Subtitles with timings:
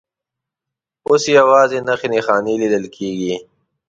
[1.07, 3.35] اوس یې یوازې نښې نښانې لیدل کېږي.